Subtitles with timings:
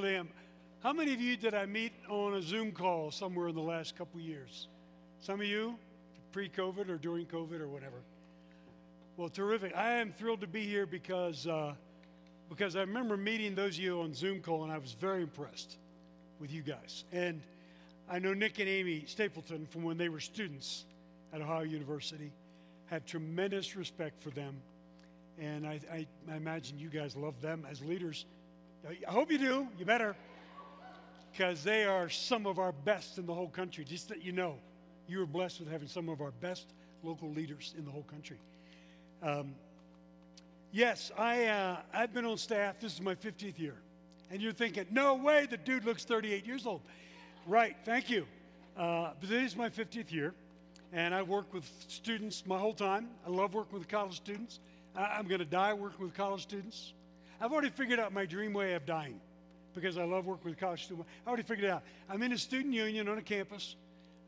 [0.00, 3.98] How many of you did I meet on a Zoom call somewhere in the last
[3.98, 4.68] couple years?
[5.20, 5.74] Some of you,
[6.32, 7.98] pre COVID or during COVID or whatever.
[9.18, 9.76] Well, terrific.
[9.76, 11.74] I am thrilled to be here because, uh,
[12.48, 15.76] because I remember meeting those of you on Zoom call and I was very impressed
[16.38, 17.04] with you guys.
[17.12, 17.42] And
[18.10, 20.86] I know Nick and Amy Stapleton from when they were students
[21.34, 22.32] at Ohio University.
[22.86, 24.62] Have tremendous respect for them.
[25.38, 28.24] And I, I, I imagine you guys love them as leaders.
[28.88, 29.68] I hope you do.
[29.78, 30.16] You better.
[31.32, 33.84] Because they are some of our best in the whole country.
[33.84, 34.56] Just that you know,
[35.06, 36.66] you are blessed with having some of our best
[37.02, 38.38] local leaders in the whole country.
[39.22, 39.54] Um,
[40.72, 42.80] yes, I, uh, I've been on staff.
[42.80, 43.74] This is my 50th year.
[44.30, 46.80] And you're thinking, no way, the dude looks 38 years old.
[47.46, 48.26] Right, thank you.
[48.76, 50.32] Uh, but it is my 50th year,
[50.92, 53.08] and I work with students my whole time.
[53.26, 54.60] I love working with college students.
[54.94, 56.92] I- I'm going to die working with college students.
[57.42, 59.18] I've already figured out my dream way of dying
[59.74, 61.08] because I love working with college students.
[61.24, 61.82] I already figured it out.
[62.10, 63.76] I'm in a student union on a campus,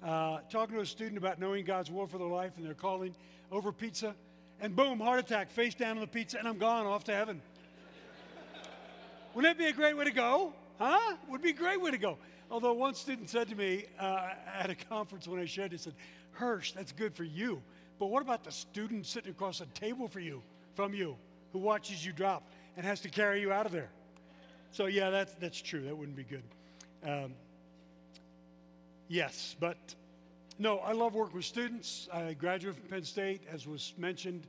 [0.03, 3.15] uh, talking to a student about knowing God's will for their life and their calling
[3.51, 4.15] over pizza,
[4.63, 7.43] and boom, heart attack, face down on the pizza, and I'm gone off to heaven.
[9.35, 10.55] Wouldn't that be a great way to go?
[10.79, 11.17] Huh?
[11.29, 12.17] Would be a great way to go.
[12.51, 15.95] Although one student said to me uh, at a conference when I shared, he said,
[16.31, 17.61] Hirsch, that's good for you.
[17.99, 20.43] But what about the student sitting across the table for you,
[20.75, 21.17] from you,
[21.53, 22.43] who watches you drop
[22.77, 23.91] and has to carry you out of there?
[24.71, 25.83] So, yeah, that's, that's true.
[25.83, 26.43] That wouldn't be good.
[27.05, 27.35] Um,
[29.09, 29.77] yes, but
[30.59, 32.09] no, I love working with students.
[32.13, 34.47] I graduated from Penn State, as was mentioned,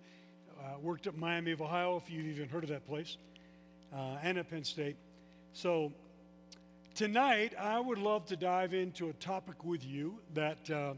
[0.59, 3.17] uh, worked at Miami of Ohio, if you've even heard of that place,
[3.93, 4.95] uh, and at Penn State.
[5.51, 5.91] So,
[6.95, 10.93] tonight, I would love to dive into a topic with you that uh,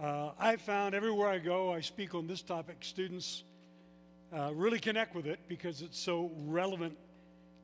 [0.00, 2.76] uh, I found everywhere I go, I speak on this topic.
[2.80, 3.44] Students
[4.32, 6.96] uh, really connect with it because it's so relevant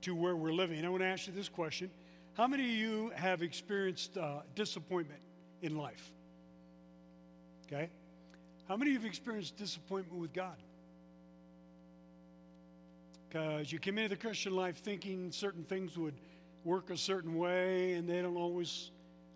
[0.03, 0.85] to where we're living.
[0.85, 1.91] I want to ask you this question
[2.35, 5.21] How many of you have experienced uh, disappointment
[5.63, 6.13] in life?
[7.67, 7.91] Okay?
[8.69, 10.57] How many of you have experienced disappointment with God?
[13.29, 16.15] Because you came into the Christian life thinking certain things would
[16.65, 18.91] work a certain way, and they don't always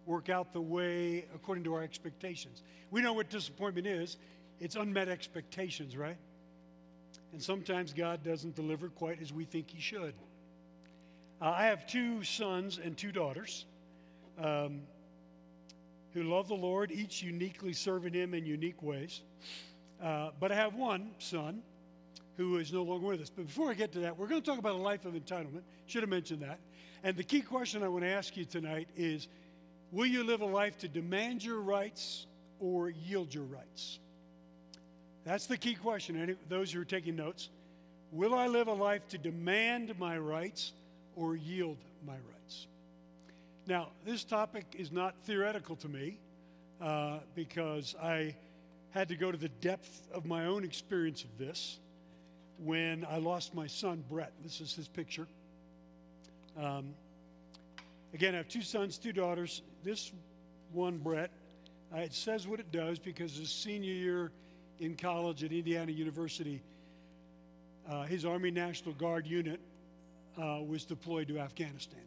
[0.04, 2.62] work out the way according to our expectations.
[2.90, 4.16] We know what disappointment is
[4.58, 6.16] it's unmet expectations, right?
[7.32, 10.14] And sometimes God doesn't deliver quite as we think He should.
[11.40, 13.66] Uh, I have two sons and two daughters
[14.42, 14.82] um,
[16.12, 19.22] who love the Lord, each uniquely serving Him in unique ways.
[20.02, 21.62] Uh, but I have one son
[22.36, 23.30] who is no longer with us.
[23.30, 25.62] But before I get to that, we're going to talk about a life of entitlement.
[25.86, 26.58] Should have mentioned that.
[27.02, 29.28] And the key question I want to ask you tonight is
[29.92, 32.26] Will you live a life to demand your rights
[32.58, 34.00] or yield your rights?
[35.26, 36.36] That's the key question.
[36.48, 37.48] Those who are taking notes.
[38.12, 40.72] Will I live a life to demand my rights
[41.16, 42.68] or yield my rights?
[43.66, 46.20] Now, this topic is not theoretical to me
[46.80, 48.36] uh, because I
[48.90, 51.80] had to go to the depth of my own experience of this
[52.60, 54.32] when I lost my son, Brett.
[54.44, 55.26] This is his picture.
[56.56, 56.94] Um,
[58.14, 59.62] again, I have two sons, two daughters.
[59.82, 60.12] This
[60.70, 61.32] one, Brett,
[61.92, 64.30] uh, it says what it does because his senior year
[64.80, 66.62] in college at Indiana University,
[67.88, 69.60] uh, his Army National Guard unit
[70.36, 72.00] uh, was deployed to Afghanistan.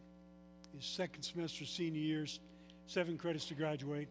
[0.76, 2.40] His second semester, senior years,
[2.88, 4.08] seven credits to graduate.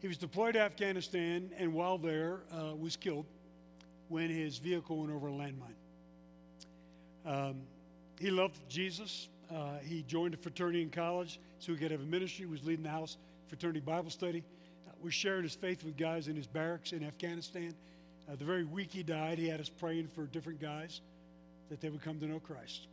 [0.00, 3.26] He was deployed to Afghanistan and while there uh, was killed
[4.08, 5.74] when his vehicle went over a landmine.
[7.26, 7.62] Um,
[8.18, 9.28] he loved Jesus.
[9.50, 12.46] Uh, he joined a fraternity in college so he could have a ministry.
[12.46, 13.16] He was leading the house
[13.48, 14.44] fraternity Bible study.
[15.02, 17.72] Was sharing his faith with guys in his barracks in Afghanistan.
[18.28, 21.00] Uh, the very week he died, he had us praying for different guys
[21.70, 22.88] that they would come to know Christ.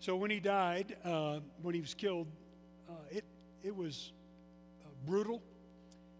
[0.00, 2.26] So when he died, uh, when he was killed,
[2.88, 3.24] uh, it,
[3.62, 4.12] it was
[4.82, 5.42] uh, brutal.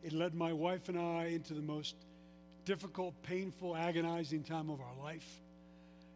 [0.03, 1.97] It led my wife and I into the most
[2.65, 5.41] difficult, painful, agonizing time of our life.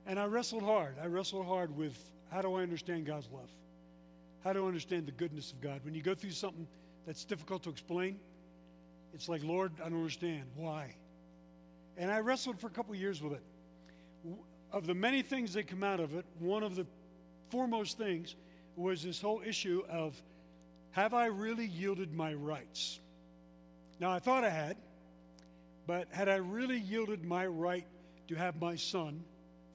[0.07, 0.97] And I wrestled hard.
[1.03, 1.97] I wrestled hard with
[2.31, 3.51] how do I understand God's love?
[4.45, 5.81] How do I understand the goodness of God?
[5.85, 6.67] When you go through something
[7.07, 8.19] that's difficult to explain,
[9.15, 10.45] it's like, Lord, I don't understand.
[10.57, 10.95] Why?
[11.97, 13.43] And I wrestled for a couple years with it.
[14.73, 16.85] Of the many things that come out of it, one of the
[17.51, 18.35] foremost things
[18.77, 20.21] was this whole issue of
[20.91, 22.99] have I really yielded my rights?
[24.01, 24.77] Now, I thought I had,
[25.87, 27.87] but had I really yielded my right
[28.29, 29.23] to have my son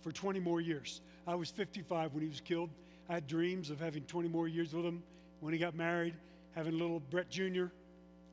[0.01, 1.01] for 20 more years?
[1.25, 2.69] I was 55 when he was killed.
[3.07, 5.01] I had dreams of having 20 more years with him.
[5.39, 6.15] When he got married,
[6.55, 7.67] having little Brett Jr.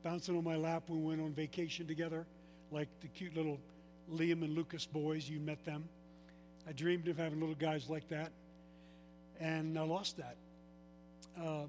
[0.06, 2.25] bouncing on my lap when we went on vacation together,
[2.70, 3.58] like the cute little
[4.08, 5.29] Liam and Lucas boys.
[5.29, 5.82] You met them.
[6.69, 8.31] I dreamed of having little guys like that.
[9.41, 10.37] And I lost that.
[11.43, 11.64] uh,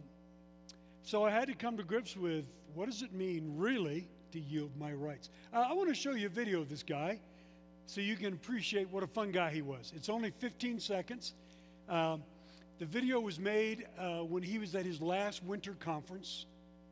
[1.02, 2.46] so I had to come to grips with
[2.76, 5.32] what does it mean really to yield my rights.
[5.52, 7.20] Uh, I want to show you a video of this guy
[7.88, 9.94] so you can appreciate what a fun guy he was.
[9.96, 11.34] It's only 15 seconds.
[11.90, 12.22] Um,
[12.78, 16.46] the video was made uh, when he was at his last winter conference.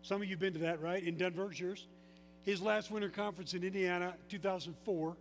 [0.06, 1.02] Some of you have been to that, right?
[1.04, 1.88] In Denver, it's yours?
[2.44, 5.18] His last winter conference in Indiana, 2004.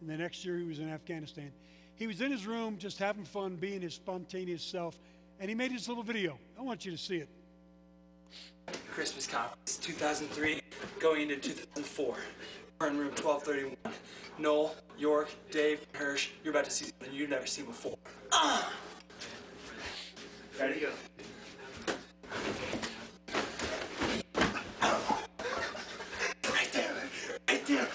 [0.00, 1.52] And the next year he was in Afghanistan.
[1.96, 4.98] He was in his room just having fun, being his spontaneous self.
[5.38, 6.38] And he made this little video.
[6.58, 7.28] I want you to see it.
[8.90, 10.62] Christmas conference, 2003,
[10.98, 12.16] going into 2004.
[12.80, 13.94] We're in room 1231.
[14.38, 17.98] Noel, York, Dave, Hirsch, you're about to see something you've never seen before.
[18.32, 18.72] Ah!
[20.58, 20.80] Ready?
[20.80, 20.88] Go.
[26.44, 26.92] Right there,
[27.48, 27.88] right there.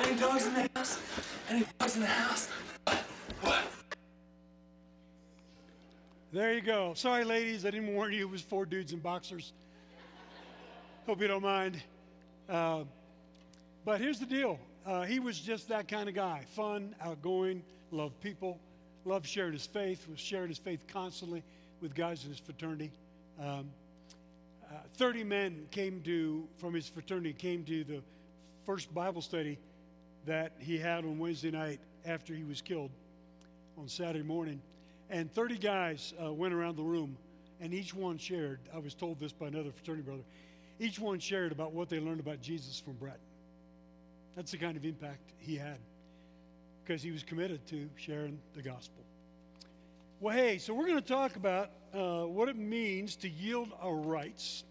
[0.00, 1.00] Any dogs in the house?
[1.48, 2.48] Any dogs in the house?
[3.40, 3.64] What?
[6.36, 6.92] There you go.
[6.92, 8.28] Sorry, ladies, I didn't warn you.
[8.28, 9.54] It was four dudes in boxers.
[11.06, 11.82] Hope you don't mind.
[12.46, 12.84] Uh,
[13.86, 18.20] but here's the deal uh, he was just that kind of guy fun, outgoing, loved
[18.20, 18.60] people,
[19.06, 21.42] loved sharing his faith, was sharing his faith constantly
[21.80, 22.92] with guys in his fraternity.
[23.40, 23.70] Um,
[24.70, 28.02] uh, 30 men came to, from his fraternity, came to the
[28.66, 29.58] first Bible study
[30.26, 32.90] that he had on Wednesday night after he was killed
[33.78, 34.60] on Saturday morning.
[35.08, 37.16] And 30 guys uh, went around the room,
[37.60, 38.60] and each one shared.
[38.74, 40.24] I was told this by another fraternity brother.
[40.78, 43.20] Each one shared about what they learned about Jesus from Brett.
[44.34, 45.78] That's the kind of impact he had
[46.84, 49.02] because he was committed to sharing the gospel.
[50.20, 53.94] Well, hey, so we're going to talk about uh, what it means to yield our
[53.94, 54.64] rights.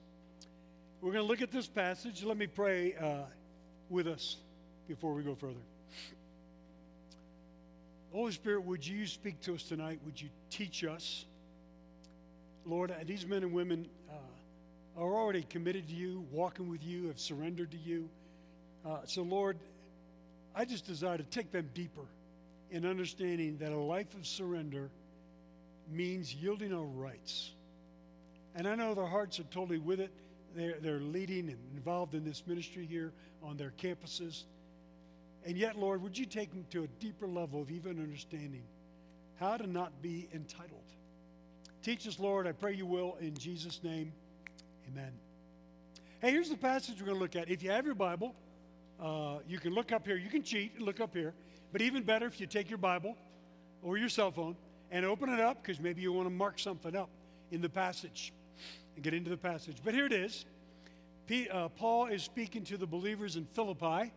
[1.01, 2.23] We're going to look at this passage.
[2.23, 3.23] Let me pray uh,
[3.89, 4.37] with us
[4.87, 5.59] before we go further.
[8.15, 10.00] Holy Spirit, would you speak to us tonight?
[10.06, 11.25] Would you teach us?
[12.65, 17.07] Lord, uh, these men and women uh, are already committed to you, walking with you,
[17.07, 18.07] have surrendered to you.
[18.85, 19.57] Uh, so, Lord,
[20.56, 22.06] I just desire to take them deeper
[22.71, 24.89] in understanding that a life of surrender
[25.91, 27.51] means yielding our rights.
[28.56, 30.11] And I know their hearts are totally with it.
[30.56, 33.11] They're, they're leading and involved in this ministry here
[33.44, 34.45] on their campuses.
[35.45, 38.63] And yet, Lord, would you take them to a deeper level of even understanding
[39.39, 40.81] how to not be entitled?
[41.83, 42.47] Teach us, Lord.
[42.47, 43.15] I pray you will.
[43.21, 44.12] In Jesus' name,
[44.92, 45.12] amen.
[46.19, 47.50] Hey, here's the passage we're going to look at.
[47.50, 48.33] If you have your Bible,
[49.00, 50.18] uh, you can look up here.
[50.18, 51.36] You can cheat and look up here.
[51.71, 53.15] But even better if you take your Bible
[53.83, 54.56] or your cell phone
[54.89, 57.09] and open it up because maybe you want to mark something up
[57.51, 58.33] in the passage
[58.95, 59.77] and get into the passage.
[59.83, 60.45] But here it is.
[61.27, 64.12] P, uh, Paul is speaking to the believers in Philippi,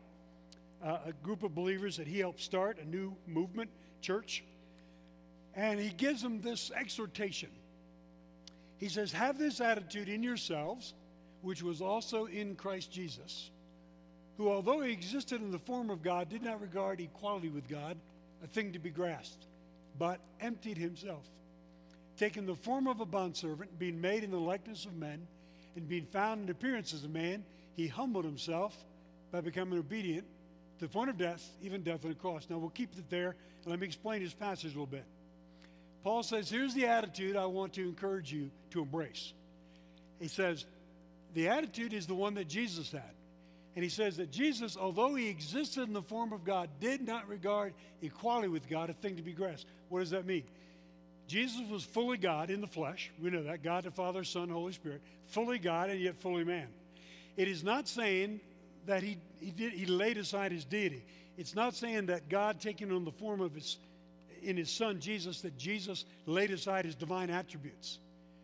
[0.84, 3.70] uh, a group of believers that he helped start, a new movement,
[4.00, 4.44] church.
[5.54, 7.50] And he gives them this exhortation.
[8.78, 10.94] He says, Have this attitude in yourselves,
[11.42, 13.50] which was also in Christ Jesus
[14.38, 17.98] who, although he existed in the form of God, did not regard equality with God
[18.42, 19.44] a thing to be grasped,
[19.98, 21.28] but emptied himself,
[22.16, 25.26] taking the form of a bondservant, being made in the likeness of men,
[25.74, 27.44] and being found in appearance as a man,
[27.74, 28.76] he humbled himself
[29.32, 30.24] by becoming obedient
[30.78, 32.46] to the point of death, even death on the cross.
[32.48, 35.04] Now we'll keep it there, and let me explain his passage a little bit.
[36.04, 39.32] Paul says, Here's the attitude I want to encourage you to embrace.
[40.20, 40.64] He says,
[41.34, 43.02] The attitude is the one that Jesus had.
[43.74, 47.28] And he says that Jesus, although he existed in the form of God, did not
[47.28, 49.70] regard equality with God a thing to be grasped.
[49.88, 50.42] What does that mean?
[51.28, 53.12] Jesus was fully God in the flesh.
[53.22, 56.66] We know that God the Father, Son, Holy Spirit, fully God and yet fully man.
[57.36, 58.40] It is not saying
[58.88, 61.04] that he, he, did, he laid aside his deity.
[61.36, 63.78] It's not saying that God taking on the form of his
[64.42, 67.98] in his son Jesus that Jesus laid aside his divine attributes.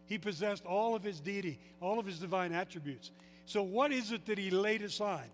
[0.07, 3.11] He possessed all of his deity, all of his divine attributes.
[3.47, 5.31] So, what is it that he laid aside?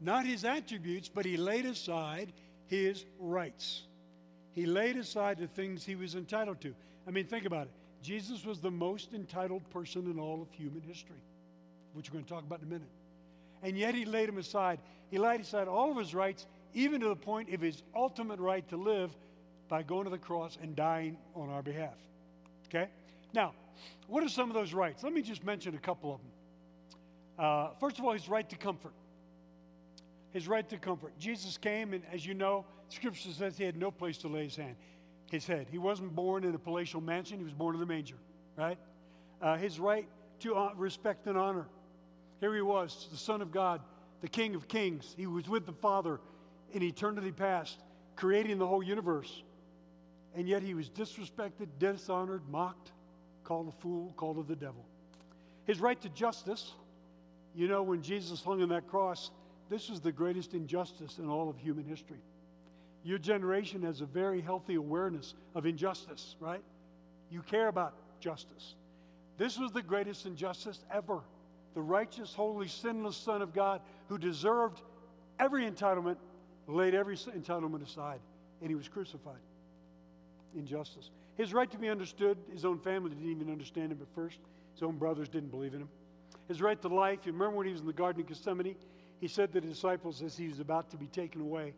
[0.00, 2.32] Not his attributes, but he laid aside
[2.66, 3.82] his rights.
[4.54, 6.74] He laid aside the things he was entitled to.
[7.06, 7.72] I mean, think about it.
[8.02, 11.20] Jesus was the most entitled person in all of human history,
[11.94, 12.88] which we're going to talk about in a minute.
[13.62, 14.78] And yet he laid him aside.
[15.10, 18.66] He laid aside all of his rights, even to the point of his ultimate right
[18.68, 19.10] to live
[19.68, 21.94] by going to the cross and dying on our behalf.
[22.66, 22.88] Okay?
[23.32, 23.52] Now,
[24.06, 25.02] what are some of those rights?
[25.02, 26.30] Let me just mention a couple of them.
[27.38, 28.92] Uh, first of all, his right to comfort.
[30.30, 31.12] His right to comfort.
[31.18, 34.56] Jesus came, and as you know, Scripture says he had no place to lay his
[34.56, 34.76] hand,
[35.30, 35.68] his head.
[35.70, 38.16] He wasn't born in a palatial mansion; he was born in the manger.
[38.56, 38.78] Right?
[39.40, 40.08] Uh, his right
[40.40, 41.66] to uh, respect and honor.
[42.40, 43.80] Here he was, the Son of God,
[44.20, 45.14] the King of Kings.
[45.16, 46.20] He was with the Father
[46.72, 47.78] in eternity past,
[48.16, 49.42] creating the whole universe.
[50.34, 52.92] And yet he was disrespected, dishonored, mocked,
[53.44, 54.84] called a fool, called of the devil.
[55.64, 56.72] His right to justice,
[57.54, 59.30] you know, when Jesus hung on that cross,
[59.68, 62.20] this was the greatest injustice in all of human history.
[63.04, 66.62] Your generation has a very healthy awareness of injustice, right?
[67.30, 68.74] You care about justice.
[69.36, 71.20] This was the greatest injustice ever.
[71.78, 74.82] The righteous, holy, sinless Son of God who deserved
[75.38, 76.16] every entitlement
[76.66, 78.18] laid every entitlement aside,
[78.60, 79.38] and he was crucified.
[80.56, 81.12] Injustice.
[81.36, 84.40] His right to be understood, his own family didn't even understand him at first.
[84.74, 85.88] His own brothers didn't believe in him.
[86.48, 88.74] His right to life, you remember when he was in the Garden of Gethsemane?
[89.20, 91.74] He said to the disciples as he was about to be taken away,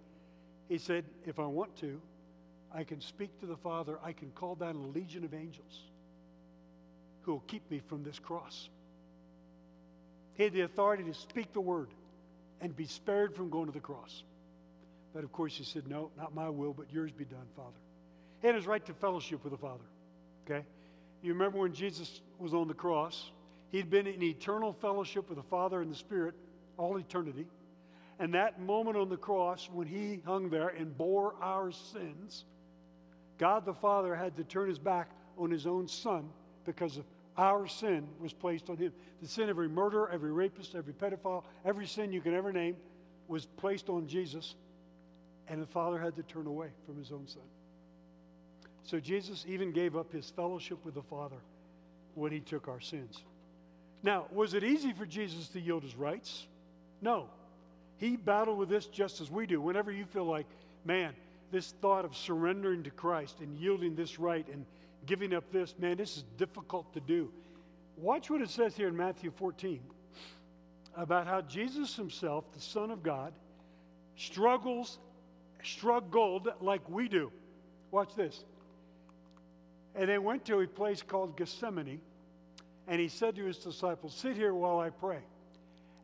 [0.70, 2.00] he said, If I want to,
[2.72, 5.82] I can speak to the Father, I can call down a legion of angels
[7.20, 8.70] who will keep me from this cross.
[10.40, 11.88] He had the authority to speak the word
[12.62, 14.22] and be spared from going to the cross.
[15.12, 17.76] But of course, he said, No, not my will, but yours be done, Father.
[18.40, 19.84] He had his right to fellowship with the Father.
[20.46, 20.64] Okay?
[21.20, 23.30] You remember when Jesus was on the cross,
[23.70, 26.34] he'd been in eternal fellowship with the Father and the Spirit
[26.78, 27.46] all eternity.
[28.18, 32.46] And that moment on the cross, when he hung there and bore our sins,
[33.36, 36.30] God the Father had to turn his back on his own Son
[36.64, 37.04] because of
[37.40, 38.92] our sin was placed on him.
[39.22, 42.76] The sin of every murderer, every rapist, every pedophile, every sin you can ever name
[43.28, 44.54] was placed on Jesus,
[45.48, 47.42] and the Father had to turn away from his own Son.
[48.84, 51.38] So Jesus even gave up his fellowship with the Father
[52.14, 53.22] when he took our sins.
[54.02, 56.46] Now, was it easy for Jesus to yield his rights?
[57.00, 57.26] No.
[57.96, 59.62] He battled with this just as we do.
[59.62, 60.46] Whenever you feel like,
[60.84, 61.14] man,
[61.50, 64.66] this thought of surrendering to Christ and yielding this right and
[65.06, 67.30] giving up this, man, this is difficult to do.
[67.96, 69.80] Watch what it says here in Matthew 14
[70.96, 73.32] about how Jesus himself, the Son of God,
[74.16, 74.98] struggles,
[75.62, 77.30] struggled like we do.
[77.90, 78.44] Watch this.
[79.94, 82.00] And they went to a place called Gethsemane,
[82.86, 85.20] and he said to his disciples, Sit here while I pray.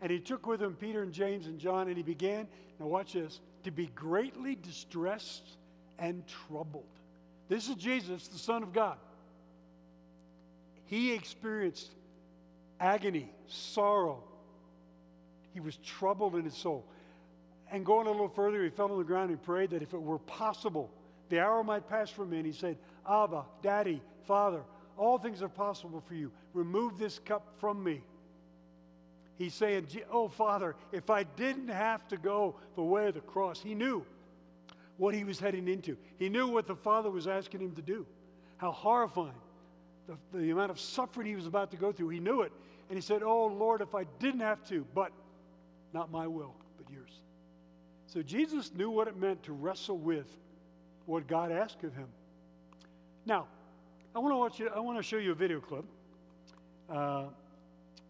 [0.01, 2.47] And he took with him Peter and James and John, and he began,
[2.79, 5.57] now watch this, to be greatly distressed
[5.99, 6.85] and troubled.
[7.49, 8.99] This is Jesus, the Son of God.
[10.87, 11.91] He experienced
[12.81, 14.23] agony, sorrow.
[15.53, 16.85] He was troubled in his soul.
[17.71, 20.01] And going a little further, he fell on the ground and prayed that if it
[20.01, 20.91] were possible,
[21.29, 22.39] the hour might pass from me.
[22.39, 22.77] And he said,
[23.09, 24.63] Abba, Daddy, Father,
[24.97, 26.31] all things are possible for you.
[26.55, 28.03] Remove this cup from me.
[29.37, 33.61] He's saying, Oh, Father, if I didn't have to go the way of the cross,
[33.61, 34.07] he knew
[34.97, 35.97] what he was heading into.
[36.19, 38.07] He knew what the Father was asking him to do,
[38.57, 39.35] how horrifying,
[40.07, 42.11] the, the amount of suffering he was about to go through.
[42.11, 42.53] He knew it.
[42.89, 45.11] And he said, Oh, Lord, if I didn't have to, but
[45.93, 47.11] not my will, but yours.
[48.07, 50.29] So Jesus knew what it meant to wrestle with
[51.07, 52.09] what God asked of him.
[53.25, 53.47] Now,
[54.15, 55.85] I want to watch you, I want to show you a video clip.
[56.89, 57.25] Uh,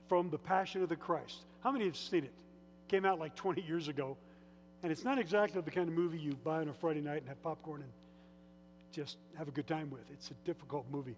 [0.09, 1.45] from The Passion of the Christ.
[1.63, 2.33] How many have seen it?
[2.89, 4.17] Came out like 20 years ago.
[4.83, 7.29] And it's not exactly the kind of movie you buy on a Friday night and
[7.29, 7.91] have popcorn and
[8.93, 10.03] just have a good time with.
[10.13, 11.17] It's a difficult movie.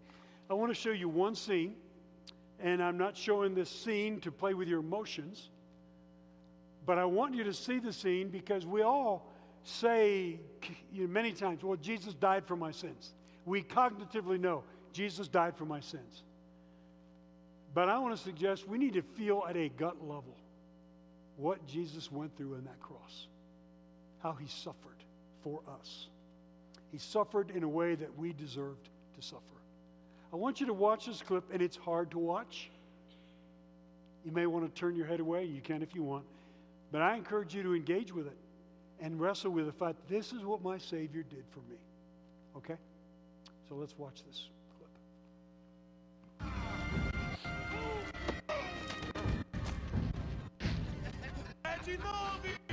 [0.50, 1.75] I want to show you one scene,
[2.61, 5.50] and I'm not showing this scene to play with your emotions,
[6.87, 9.31] but I want you to see the scene because we all
[9.62, 10.41] say
[10.93, 13.12] you know, many times, well, Jesus died for my sins.
[13.45, 16.23] We cognitively know Jesus died for my sins.
[17.75, 20.37] But I want to suggest we need to feel at a gut level
[21.37, 23.29] what Jesus went through in that cross,
[24.22, 25.04] how he suffered
[25.42, 26.08] for us.
[26.90, 29.42] He suffered in a way that we deserved to suffer.
[30.32, 32.70] I want you to watch this clip, and it's hard to watch.
[34.25, 35.44] You may want to turn your head away.
[35.44, 36.25] You can if you want.
[36.90, 38.37] But I encourage you to engage with it
[39.00, 41.76] and wrestle with the fact this is what my Savior did for me.
[42.56, 42.76] Okay?
[43.68, 44.48] So let's watch this.
[52.44, 52.67] clip.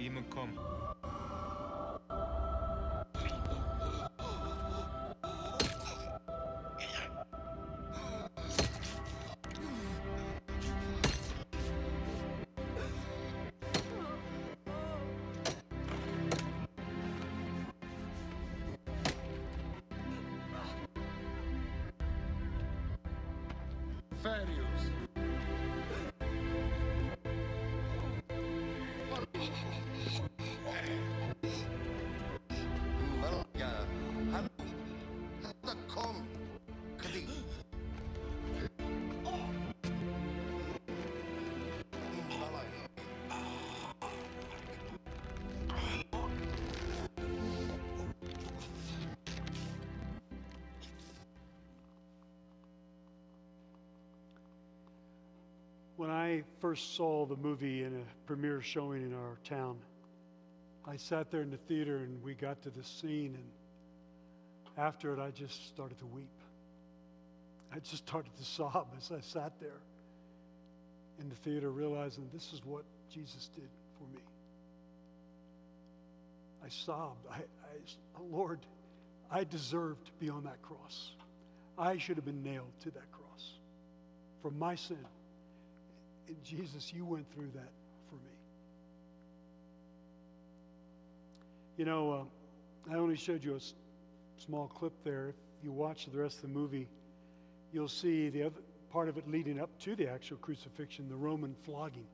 [0.00, 0.48] أي منكم
[24.26, 25.09] Férios.
[56.01, 59.77] When I first saw the movie in a premiere showing in our town,
[60.83, 65.19] I sat there in the theater and we got to the scene, and after it,
[65.19, 66.33] I just started to weep.
[67.71, 69.79] I just started to sob as I sat there
[71.19, 74.23] in the theater, realizing this is what Jesus did for me.
[76.65, 77.27] I sobbed.
[77.29, 78.61] I, I, Lord,
[79.29, 81.11] I deserved to be on that cross.
[81.77, 83.51] I should have been nailed to that cross
[84.41, 85.05] for my sin.
[86.43, 87.71] Jesus, you went through that
[88.09, 88.31] for me.
[91.77, 93.73] You know, uh, I only showed you a s-
[94.37, 95.29] small clip there.
[95.57, 96.87] If you watch the rest of the movie,
[97.71, 98.61] you'll see the other
[98.91, 102.07] part of it leading up to the actual crucifixion, the Roman flogging.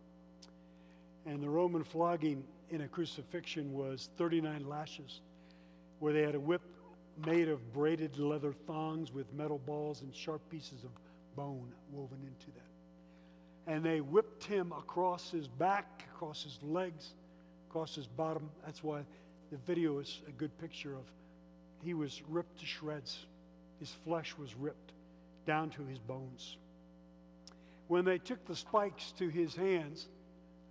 [1.26, 5.22] And the Roman flogging in a crucifixion was 39 lashes,
[6.00, 6.62] where they had a whip
[7.26, 10.92] made of braided leather thongs with metal balls and sharp pieces of
[11.36, 12.77] bone woven into that
[13.68, 17.14] and they whipped him across his back, across his legs,
[17.70, 18.50] across his bottom.
[18.66, 19.02] That's why
[19.52, 21.04] the video is a good picture of
[21.84, 23.26] he was ripped to shreds.
[23.80, 24.94] His flesh was ripped
[25.46, 26.58] down to his bones.
[27.88, 30.08] When they took the spikes to his hands,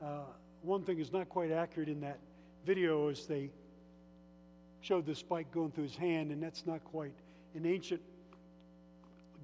[0.03, 0.25] uh,
[0.63, 2.19] one thing is not quite accurate in that
[2.65, 3.51] video is they
[4.81, 7.15] showed the spike going through his hand, and that's not quite.
[7.55, 8.03] In ancient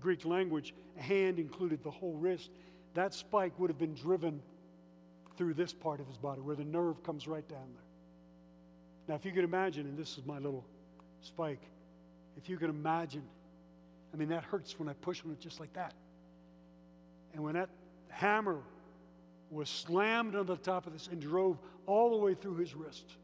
[0.01, 2.51] Greek language, a hand included the whole wrist.
[2.94, 4.42] That spike would have been driven
[5.37, 7.85] through this part of his body where the nerve comes right down there.
[9.09, 10.64] Now, if you can imagine, and this is my little
[11.22, 11.62] spike,
[12.37, 13.22] if you can imagine,
[14.12, 15.94] I mean, that hurts when I push on it just like that.
[17.35, 17.70] And when that
[18.09, 18.61] hammer
[19.50, 23.14] was slammed on the top of this and drove all the way through his wrist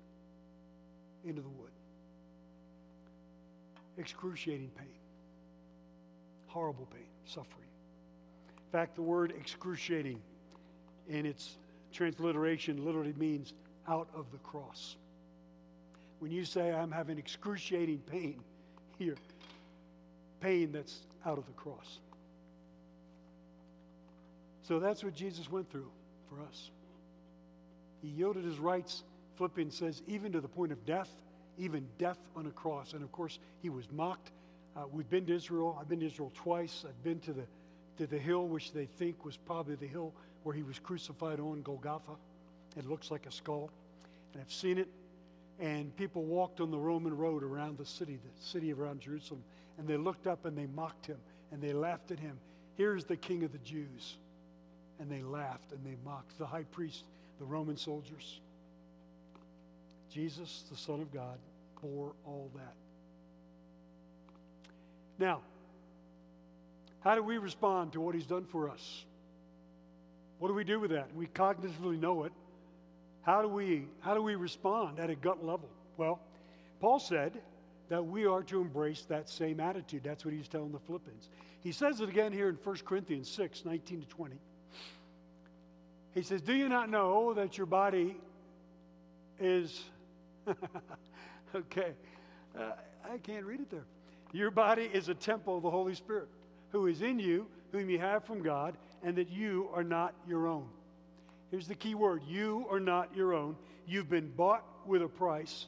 [1.24, 1.70] into the wood,
[3.98, 4.86] excruciating pain,
[6.46, 7.67] horrible pain, suffering.
[8.68, 10.20] In fact, the word excruciating
[11.08, 11.56] in its
[11.90, 13.54] transliteration literally means
[13.88, 14.96] out of the cross.
[16.18, 18.40] When you say, I'm having excruciating pain
[18.98, 19.16] here,
[20.40, 22.00] pain that's out of the cross.
[24.64, 25.90] So that's what Jesus went through
[26.28, 26.70] for us.
[28.02, 29.02] He yielded his rights,
[29.38, 31.08] Philippians says, even to the point of death,
[31.56, 32.92] even death on a cross.
[32.92, 34.30] And of course, he was mocked.
[34.76, 35.78] Uh, we've been to Israel.
[35.80, 36.84] I've been to Israel twice.
[36.86, 37.44] I've been to the
[37.98, 41.62] to the hill which they think was probably the hill where he was crucified on,
[41.62, 42.12] Golgotha.
[42.76, 43.70] It looks like a skull.
[44.32, 44.88] And I've seen it.
[45.58, 49.42] And people walked on the Roman road around the city, the city around Jerusalem,
[49.76, 51.18] and they looked up and they mocked him
[51.50, 52.38] and they laughed at him.
[52.76, 54.16] Here's the king of the Jews.
[55.00, 57.04] And they laughed and they mocked the high priest,
[57.38, 58.40] the Roman soldiers.
[60.12, 61.38] Jesus, the Son of God,
[61.80, 62.74] bore all that.
[65.18, 65.40] Now,
[67.00, 69.04] how do we respond to what he's done for us?
[70.38, 71.14] What do we do with that?
[71.14, 72.32] We cognitively know it.
[73.22, 75.68] How do we how do we respond at a gut level?
[75.96, 76.20] Well,
[76.80, 77.40] Paul said
[77.88, 80.02] that we are to embrace that same attitude.
[80.04, 81.28] That's what he's telling the Philippians.
[81.60, 84.36] He says it again here in 1 Corinthians 6, 19 to 20.
[86.14, 88.16] He says, Do you not know that your body
[89.40, 89.84] is
[91.54, 91.92] okay?
[92.58, 92.72] Uh,
[93.10, 93.86] I can't read it there.
[94.32, 96.28] Your body is a temple of the Holy Spirit
[96.70, 100.46] who is in you, whom you have from God, and that you are not your
[100.46, 100.66] own.
[101.50, 103.56] Here's the key word you are not your own.
[103.86, 105.66] You've been bought with a price.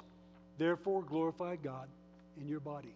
[0.58, 1.88] Therefore, glorify God
[2.38, 2.94] in your body.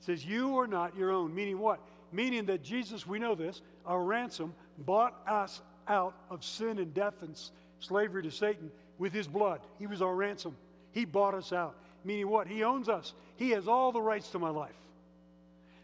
[0.00, 1.32] It says, You are not your own.
[1.34, 1.80] Meaning what?
[2.10, 7.22] Meaning that Jesus, we know this, our ransom, bought us out of sin and death
[7.22, 7.38] and
[7.78, 9.60] slavery to Satan with his blood.
[9.78, 10.56] He was our ransom.
[10.90, 11.76] He bought us out.
[12.04, 12.48] Meaning what?
[12.48, 13.14] He owns us.
[13.36, 14.74] He has all the rights to my life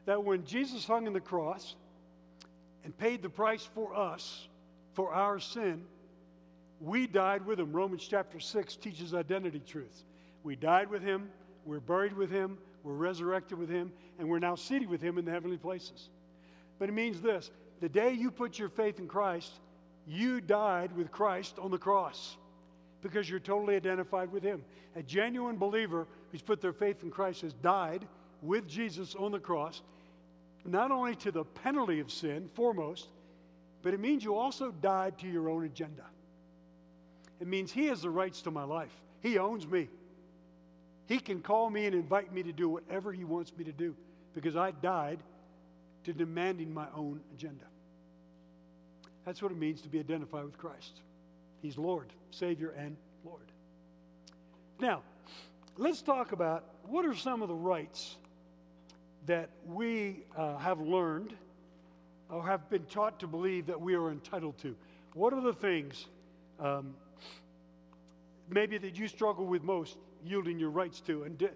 [0.09, 1.75] that when Jesus hung on the cross
[2.83, 4.49] and paid the price for us,
[4.95, 5.85] for our sin,
[6.81, 7.73] We died with him.
[7.73, 10.05] Romans chapter 6 teaches identity truths.
[10.45, 11.29] We died with him,
[11.65, 15.25] we're buried with him, we're resurrected with him, and we're now seated with him in
[15.25, 16.09] the heavenly places.
[16.79, 19.53] But it means this the day you put your faith in Christ,
[20.07, 22.37] you died with Christ on the cross
[23.03, 24.63] because you're totally identified with him.
[24.97, 28.07] A genuine believer who's put their faith in Christ has died
[28.41, 29.83] with Jesus on the cross,
[30.69, 33.09] not only to the penalty of sin, foremost,
[33.83, 36.05] but it means you also died to your own agenda.
[37.41, 39.89] It means He has the rights to my life, He owns me.
[41.07, 43.95] He can call me and invite me to do whatever He wants me to do
[44.35, 45.21] because I died
[46.05, 47.65] to demanding my own agenda.
[49.25, 51.01] That's what it means to be identified with Christ.
[51.61, 53.53] He's Lord, Savior, and Lord.
[54.81, 55.03] Now,
[55.77, 58.17] let's talk about what are some of the rights
[59.29, 61.35] that we uh, have learned
[62.31, 64.75] or have been taught to believe that we are entitled to.
[65.13, 66.07] What are the things
[66.59, 66.95] um,
[68.49, 71.25] maybe that you struggle with most yielding your rights to?
[71.25, 71.51] And di-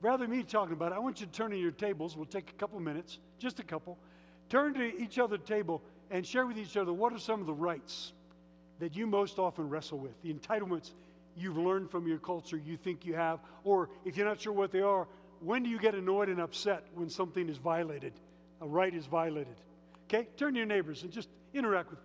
[0.00, 2.16] rather than me talking about it, I want you to turn to your tables.
[2.16, 3.98] We'll take a couple minutes, just a couple.
[4.48, 7.54] Turn to each other table and share with each other what are some of the
[7.54, 8.12] rights
[8.78, 10.92] that you most often wrestle with, the entitlements
[11.36, 14.70] you've learned from your culture you think you have, or if you're not sure what
[14.70, 15.08] they are,
[15.44, 18.12] when do you get annoyed and upset when something is violated,
[18.60, 19.54] a right is violated?
[20.04, 21.98] Okay, turn to your neighbors and just interact with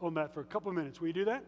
[0.00, 1.00] on that for a couple of minutes.
[1.00, 1.42] Will you do that?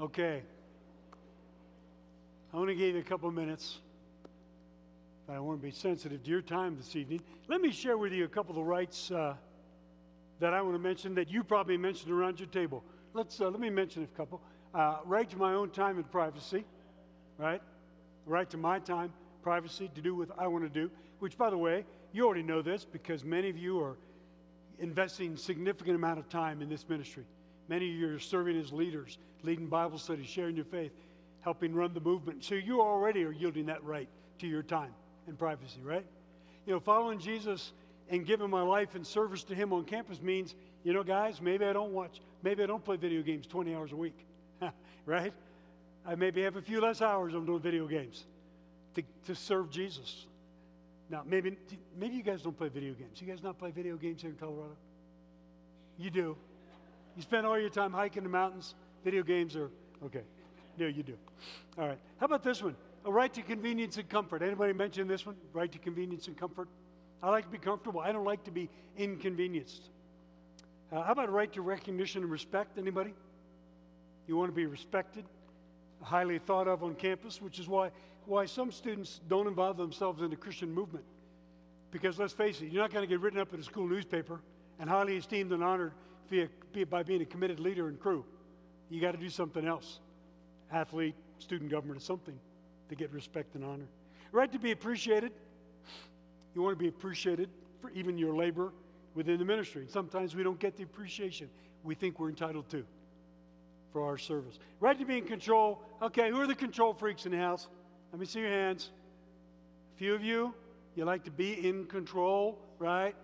[0.00, 0.42] Okay.
[2.52, 3.78] I only gave you a couple minutes,
[5.26, 7.20] but I want to be sensitive to your time this evening.
[7.48, 9.34] Let me share with you a couple of rights uh,
[10.38, 12.84] that I want to mention that you probably mentioned around your table.
[13.12, 14.40] Let's uh, let me mention a couple.
[14.72, 16.64] Uh, right to my own time and privacy,
[17.36, 17.60] right?
[18.24, 20.92] Right to my time, privacy to do what I want to do.
[21.18, 23.96] Which, by the way, you already know this because many of you are
[24.78, 27.24] investing significant amount of time in this ministry.
[27.68, 30.92] Many of you are serving as leaders, leading Bible studies, sharing your faith,
[31.40, 32.44] helping run the movement.
[32.44, 34.92] So you already are yielding that right to your time
[35.26, 36.06] and privacy, right?
[36.66, 37.72] You know, following Jesus
[38.08, 41.64] and giving my life in service to Him on campus means, you know, guys, maybe
[41.64, 44.26] I don't watch, maybe I don't play video games 20 hours a week,
[45.06, 45.32] right?
[46.06, 48.24] I maybe have a few less hours on doing video games
[48.94, 50.26] to, to serve Jesus.
[51.10, 51.56] Now, maybe,
[51.98, 53.20] maybe you guys don't play video games.
[53.20, 54.76] You guys not play video games here in Colorado?
[55.98, 56.36] You do.
[57.18, 58.76] You spend all your time hiking the mountains.
[59.02, 59.72] Video games are
[60.06, 60.22] okay.
[60.78, 61.14] No, you do.
[61.76, 61.98] All right.
[62.18, 62.76] How about this one?
[63.04, 64.40] A right to convenience and comfort.
[64.40, 65.34] Anybody mention this one?
[65.52, 66.68] Right to convenience and comfort.
[67.20, 67.98] I like to be comfortable.
[67.98, 69.90] I don't like to be inconvenienced.
[70.92, 72.78] Uh, how about a right to recognition and respect?
[72.78, 73.12] Anybody?
[74.28, 75.24] You want to be respected,
[76.00, 77.90] highly thought of on campus, which is why
[78.26, 81.04] why some students don't involve themselves in the Christian movement.
[81.90, 84.40] Because let's face it, you're not going to get written up in a school newspaper
[84.78, 85.94] and highly esteemed and honored
[86.28, 86.48] via,
[86.86, 88.24] by being a committed leader and Cru.
[88.90, 90.00] You got to do something else
[90.70, 92.38] athlete, student government, something
[92.88, 93.86] to get respect and honor.
[94.32, 95.32] Right to be appreciated.
[96.54, 97.48] You want to be appreciated
[97.80, 98.72] for even your labor
[99.14, 99.86] within the ministry.
[99.88, 101.48] Sometimes we don't get the appreciation
[101.84, 102.84] we think we're entitled to
[103.92, 104.58] for our service.
[104.80, 105.82] Right to be in control.
[106.02, 107.68] Okay, who are the control freaks in the house?
[108.12, 108.90] Let me see your hands.
[109.94, 110.54] A few of you,
[110.94, 113.14] you like to be in control, right?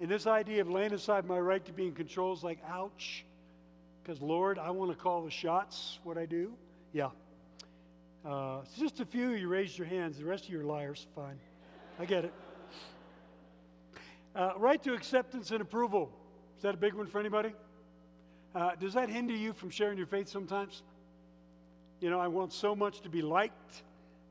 [0.00, 3.24] And this idea of laying aside my right to be in control is like, ouch.
[4.02, 6.52] Because, Lord, I want to call the shots, what I do.
[6.92, 7.10] Yeah.
[8.24, 10.18] Uh, just a few you raised your hands.
[10.18, 11.06] The rest of you are liars.
[11.14, 11.38] Fine.
[11.98, 12.32] I get it.
[14.34, 16.10] Uh, right to acceptance and approval.
[16.56, 17.52] Is that a big one for anybody?
[18.54, 20.82] Uh, does that hinder you from sharing your faith sometimes?
[22.00, 23.82] You know, I want so much to be liked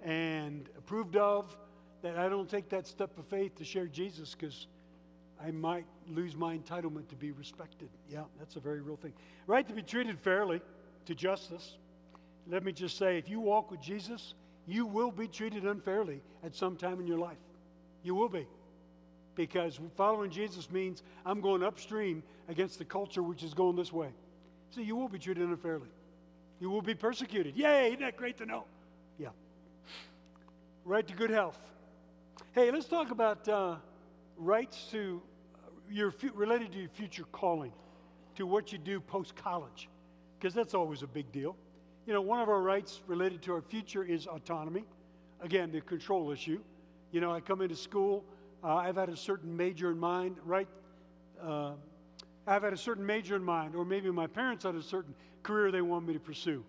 [0.04, 1.56] and approved of
[2.02, 4.68] that I don't take that step of faith to share Jesus because
[5.44, 7.90] I might lose my entitlement to be respected.
[8.10, 9.14] Yeah, that's a very real thing.
[9.48, 10.62] Right to be treated fairly,
[11.06, 11.78] to justice.
[12.48, 14.34] Let me just say if you walk with Jesus,
[14.68, 17.38] you will be treated unfairly at some time in your life.
[18.04, 18.48] You will be.
[19.36, 24.10] Because following Jesus means I'm going upstream against the culture which is going this way.
[24.70, 25.88] So you will be treated unfairly.
[26.60, 27.56] You will be persecuted.
[27.56, 28.66] Yay, isn't that great to know?
[29.18, 29.30] Yeah.
[30.86, 31.58] Right to good health.
[32.54, 33.76] Hey, let's talk about uh,
[34.38, 35.22] rights to
[35.92, 37.72] your related to your future calling,
[38.36, 39.90] to what you do post college,
[40.40, 41.56] because that's always a big deal.
[42.08, 44.86] You know, one of our rights related to our future is autonomy.
[45.42, 46.60] Again, the control issue.
[47.12, 48.24] You know, I come into school,
[48.64, 50.68] uh, I've had a certain major in mind, right?
[51.42, 51.74] Uh,
[52.48, 55.72] I've had a certain major in mind, or maybe my parents had a certain career
[55.72, 56.64] they want me to pursue.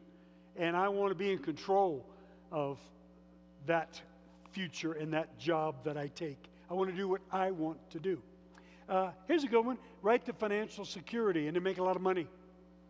[0.56, 2.06] And I want to be in control
[2.50, 2.78] of
[3.66, 4.00] that
[4.50, 6.50] future and that job that I take.
[6.70, 8.20] I want to do what I want to do.
[8.88, 12.02] Uh, here's a good one right to financial security and to make a lot of
[12.02, 12.26] money.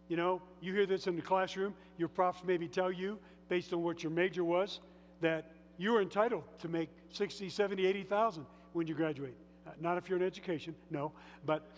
[0.09, 3.83] You know, you hear this in the classroom, your profs maybe tell you, based on
[3.83, 4.81] what your major was,
[5.21, 9.35] that you're entitled to make 60, 70, 80,000 when you graduate.
[9.67, 11.13] Uh, not if you're in education, no,
[11.47, 11.71] but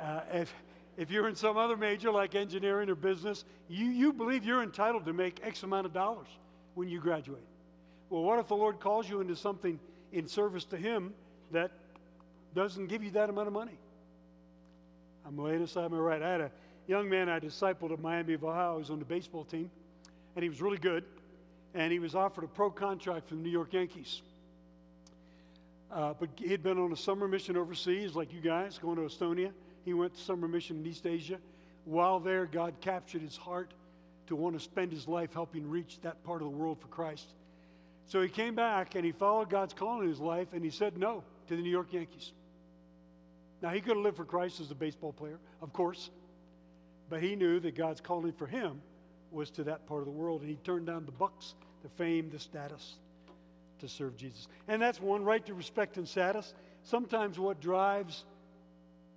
[0.00, 0.54] uh, if,
[0.96, 5.04] if you're in some other major like engineering or business, you, you believe you're entitled
[5.06, 6.28] to make X amount of dollars
[6.74, 7.46] when you graduate.
[8.10, 9.80] Well, what if the Lord calls you into something
[10.12, 11.12] in service to Him
[11.50, 11.72] that
[12.56, 13.78] doesn't give you that amount of money?
[15.26, 16.22] I'm laying aside my right.
[16.22, 16.50] I had a
[16.86, 19.70] young man I discipled at Miami of Ohio who was on the baseball team,
[20.34, 21.04] and he was really good,
[21.74, 24.22] and he was offered a pro contract from the New York Yankees.
[25.92, 29.52] Uh, but he'd been on a summer mission overseas, like you guys, going to Estonia.
[29.84, 31.38] He went to summer mission in East Asia.
[31.84, 33.72] While there, God captured his heart
[34.26, 37.26] to want to spend his life helping reach that part of the world for Christ.
[38.06, 40.96] So he came back and he followed God's calling in his life and he said
[40.96, 42.32] no to the New York Yankees.
[43.62, 46.10] Now, he could have lived for Christ as a baseball player, of course,
[47.08, 48.80] but he knew that God's calling for him
[49.30, 52.30] was to that part of the world and he turned down the bucks, the fame,
[52.30, 52.96] the status
[53.80, 54.48] to serve Jesus.
[54.68, 56.54] And that's one right to respect and status.
[56.82, 58.24] Sometimes what drives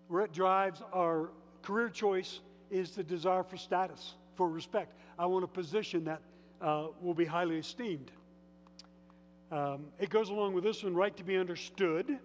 [0.08, 1.30] what drives our
[1.62, 2.40] career choice
[2.72, 4.94] is the desire for status, for respect.
[5.20, 6.22] I want a position that
[6.62, 8.12] uh, will be highly esteemed.
[9.52, 12.18] Um, it goes along with this one right to be understood,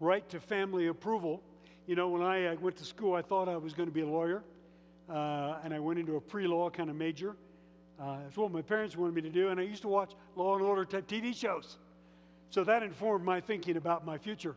[0.00, 1.42] right to family approval.
[1.86, 4.00] You know, when I, I went to school, I thought I was going to be
[4.00, 4.42] a lawyer,
[5.08, 7.36] uh, and I went into a pre law kind of major.
[8.00, 10.64] Uh, what my parents wanted me to do, and I used to watch Law and
[10.64, 11.78] Order type TV shows.
[12.50, 14.56] So that informed my thinking about my future.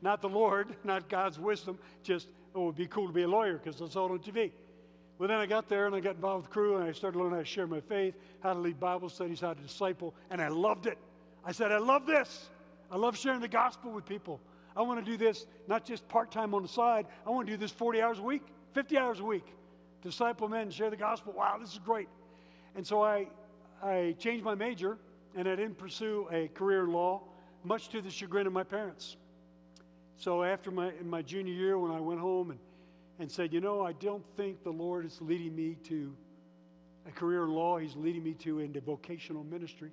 [0.00, 3.28] Not the Lord, not God's wisdom, just, oh, it would be cool to be a
[3.28, 4.52] lawyer because I saw it on TV.
[5.18, 7.34] Well, then I got there and I got involved with Cru and I started learning
[7.34, 10.48] how to share my faith, how to lead Bible studies, how to disciple, and I
[10.48, 10.98] loved it.
[11.44, 12.48] I said, I love this.
[12.90, 14.40] I love sharing the gospel with people.
[14.76, 17.52] I want to do this not just part time on the side, I want to
[17.52, 18.42] do this 40 hours a week,
[18.74, 19.46] 50 hours a week.
[20.02, 21.32] Disciple men, share the gospel.
[21.36, 22.08] Wow, this is great.
[22.74, 23.28] And so I,
[23.82, 24.98] I changed my major
[25.36, 27.22] and I didn't pursue a career in law,
[27.64, 29.16] much to the chagrin of my parents.
[30.16, 32.60] So after my, in my junior year, when I went home and,
[33.18, 36.14] and said, you know, I don't think the Lord is leading me to
[37.06, 39.90] a career in law, He's leading me to into vocational ministry.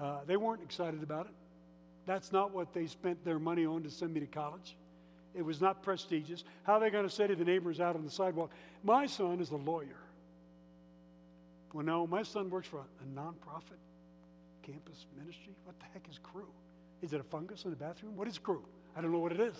[0.00, 1.32] Uh, they weren't excited about it.
[2.06, 4.76] That's not what they spent their money on to send me to college.
[5.34, 6.44] It was not prestigious.
[6.64, 8.50] How are they going to say to the neighbors out on the sidewalk,
[8.82, 9.98] My son is a lawyer?
[11.72, 13.80] Well, no, my son works for a, nonprofit
[14.62, 15.54] campus ministry.
[15.64, 16.44] What the heck is Cru?
[17.00, 18.16] Is it a fungus in the bathroom?
[18.16, 18.62] What is Cru?
[18.96, 19.56] I don't know what it is.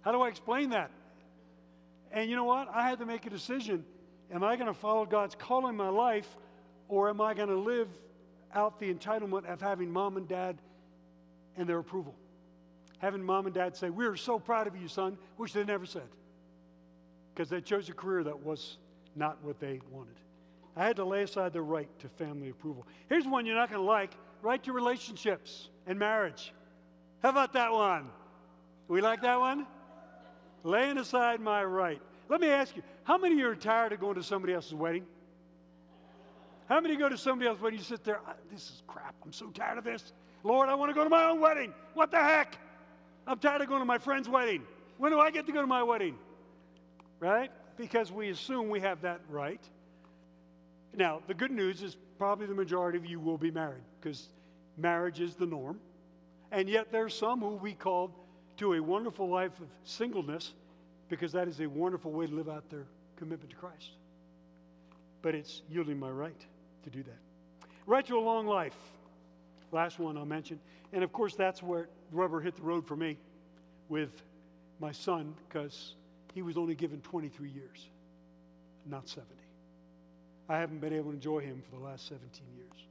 [0.00, 0.90] How do I explain that?
[2.10, 2.68] And you know what?
[2.72, 3.84] I had to make a decision.
[4.32, 6.28] Am I going to follow God's call in my life,
[6.88, 7.88] or am I going to live
[8.54, 10.56] out the entitlement of having mom and dad
[11.56, 12.14] and their approval?
[12.98, 16.08] Having mom and dad say, We're so proud of you, son, which they never said.
[17.34, 18.78] Because they chose a career that was
[19.16, 20.14] not what they wanted.
[20.76, 22.86] I had to lay aside the right to family approval.
[23.08, 24.12] Here's one you're not going to like
[24.42, 26.52] right to relationships and marriage.
[27.22, 28.08] How about that one?
[28.88, 29.66] We like that one?
[30.62, 32.00] Laying aside my right.
[32.28, 34.74] Let me ask you how many of you are tired of going to somebody else's
[34.74, 35.04] wedding?
[36.68, 37.78] How many go to somebody else's wedding?
[37.78, 39.14] You sit there, this is crap.
[39.24, 40.12] I'm so tired of this.
[40.44, 41.72] Lord, I want to go to my own wedding.
[41.94, 42.58] What the heck?
[43.26, 44.62] I'm tired of going to my friend's wedding.
[44.98, 46.16] When do I get to go to my wedding?
[47.18, 47.50] Right?
[47.78, 49.60] Because we assume we have that right.
[50.94, 54.28] Now, the good news is probably the majority of you will be married because
[54.76, 55.80] marriage is the norm.
[56.52, 58.12] And yet, there's some who we called
[58.58, 60.52] to a wonderful life of singleness
[61.08, 63.92] because that is a wonderful way to live out their commitment to Christ.
[65.22, 66.40] But it's yielding my right
[66.84, 67.18] to do that.
[67.86, 68.76] Right to a long life.
[69.74, 70.60] Last one I'll mention.
[70.92, 73.18] And of course, that's where rubber hit the road for me
[73.88, 74.22] with
[74.78, 75.96] my son because
[76.32, 77.88] he was only given 23 years,
[78.86, 79.34] not 70.
[80.48, 82.86] I haven't been able to enjoy him for the last 17 years.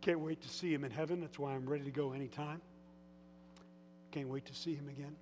[0.00, 1.20] Can't wait to see him in heaven.
[1.20, 2.60] That's why I'm ready to go anytime.
[4.12, 5.16] Can't wait to see him again.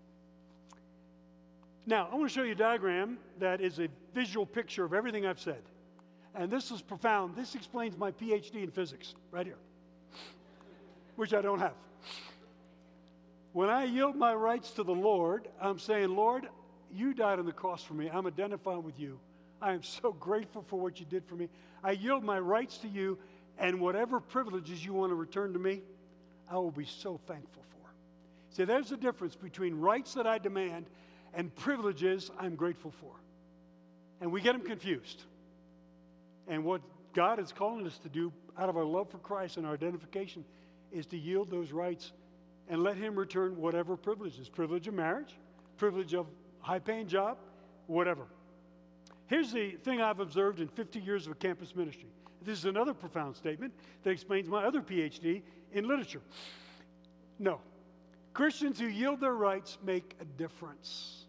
[1.86, 5.24] Now, I want to show you a diagram that is a visual picture of everything
[5.24, 5.62] I've said.
[6.34, 7.36] And this is profound.
[7.36, 9.56] This explains my PhD in physics right here,
[11.16, 11.74] which I don't have.
[13.52, 16.48] When I yield my rights to the Lord, I'm saying, Lord,
[16.92, 18.10] you died on the cross for me.
[18.10, 19.18] I'm identifying with you.
[19.62, 21.48] I am so grateful for what you did for me.
[21.82, 23.18] I yield my rights to you,
[23.58, 25.82] and whatever privileges you want to return to me,
[26.50, 27.90] I will be so thankful for.
[28.50, 30.86] See, there's a difference between rights that I demand
[31.32, 33.12] and privileges I'm grateful for.
[34.20, 35.22] And we get them confused.
[36.48, 36.80] And what
[37.14, 40.44] God is calling us to do out of our love for Christ and our identification
[40.94, 42.12] is to yield those rights
[42.68, 45.34] and let Him return whatever privileges privilege of marriage,
[45.76, 46.26] privilege of
[46.60, 47.36] high paying job,
[47.86, 48.26] whatever.
[49.26, 52.08] Here's the thing I've observed in 50 years of campus ministry.
[52.42, 56.20] This is another profound statement that explains my other PhD in literature.
[57.38, 57.60] No,
[58.32, 61.24] Christians who yield their rights make a difference.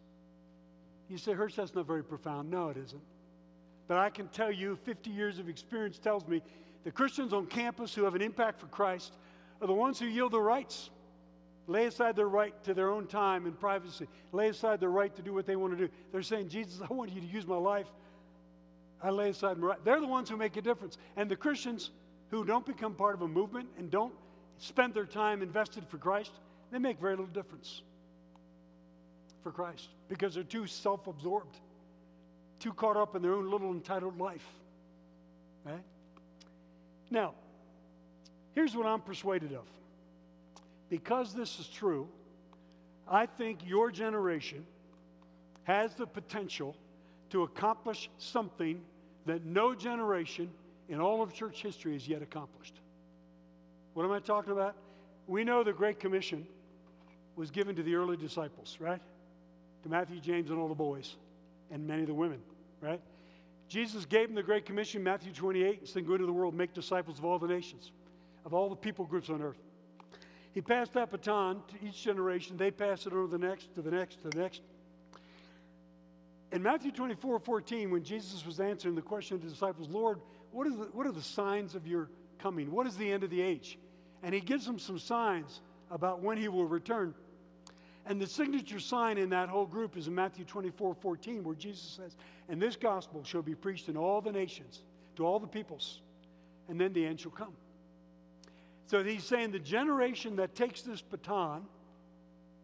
[1.08, 2.50] You say, Hirsch, that's not very profound.
[2.50, 3.02] No, it isn't.
[3.88, 6.42] But I can tell you, 50 years of experience tells me
[6.84, 9.14] the Christians on campus who have an impact for Christ
[9.62, 10.90] are the ones who yield their rights.
[11.68, 14.08] Lay aside their right to their own time and privacy.
[14.32, 15.92] Lay aside their right to do what they want to do.
[16.12, 17.88] They're saying, Jesus, I want you to use my life.
[19.02, 19.84] I lay aside my right.
[19.84, 20.98] They're the ones who make a difference.
[21.16, 21.90] And the Christians
[22.30, 24.14] who don't become part of a movement and don't
[24.58, 26.32] spend their time invested for Christ,
[26.72, 27.82] they make very little difference
[29.44, 31.58] for Christ because they're too self absorbed,
[32.60, 34.46] too caught up in their own little entitled life.
[35.64, 35.84] Right?
[37.10, 37.34] Now,
[38.56, 39.66] here's what I'm persuaded of
[40.90, 42.08] because this is true,
[43.08, 44.66] I think your generation
[45.64, 46.76] has the potential
[47.32, 48.82] to accomplish something
[49.26, 50.50] that no generation
[50.90, 52.80] in all of church history has yet accomplished.
[53.94, 54.76] What am I talking about?
[55.28, 56.46] We know the Great Commission
[57.36, 59.02] was given to the early disciples, right?
[59.84, 61.16] To Matthew, James, and all the boys,
[61.72, 62.40] and many of the women,
[62.82, 63.02] right?
[63.68, 67.18] Jesus gave them the Great Commission, Matthew 28, saying, Go into the world, make disciples
[67.18, 67.92] of all the nations,
[68.46, 69.58] of all the people groups on earth.
[70.54, 72.56] He passed that baton to each generation.
[72.56, 74.62] They passed it on to the next, to the next, to the next.
[76.52, 80.66] In Matthew 24 14, when Jesus was answering the question of the disciples, Lord, what,
[80.66, 82.72] the, what are the signs of your coming?
[82.72, 83.78] What is the end of the age?
[84.24, 87.14] And he gives them some signs about when he will return.
[88.06, 91.98] And the signature sign in that whole group is in Matthew 24 14, where Jesus
[91.98, 92.16] says,
[92.48, 94.84] And this gospel shall be preached in all the nations,
[95.18, 96.02] to all the peoples,
[96.70, 97.54] and then the end shall come.
[98.88, 101.64] So he's saying the generation that takes this baton,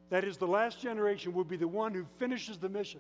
[0.10, 3.00] that is the last generation, will be the one who finishes the mission,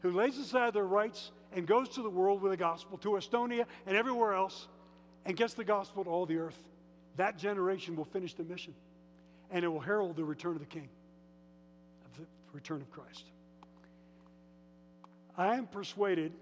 [0.00, 3.64] who lays aside their rights and goes to the world with the gospel, to Estonia
[3.86, 4.68] and everywhere else,
[5.24, 6.58] and gets the gospel to all the earth.
[7.16, 8.74] That generation will finish the mission,
[9.50, 10.88] and it will herald the return of the King,
[12.04, 13.24] of the return of Christ.
[15.36, 16.32] I am persuaded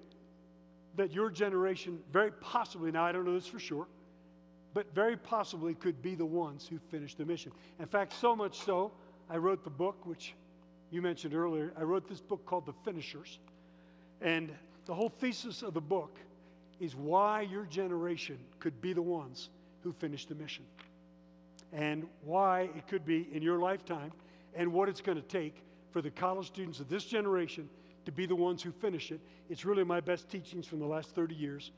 [0.97, 3.87] that your generation, very possibly, now I don't know this for sure,
[4.75, 7.53] but very possibly could be the ones who finish the mission.
[7.79, 8.93] In fact, so much so,
[9.31, 10.35] I wrote the book, which
[10.91, 11.73] you mentioned earlier.
[11.77, 13.39] I wrote this book called The Finishers.
[14.21, 14.51] And
[14.87, 16.19] the whole thesis of the book
[16.81, 19.51] is why your generation could be the ones
[19.83, 20.65] who finish the mission.
[21.73, 24.13] And why it could be in your lifetime,
[24.55, 27.69] and what it's going to take for the college students of this generation
[28.07, 29.21] to be the ones who finish it.
[29.51, 31.73] It's really my best teachings from the last 30 years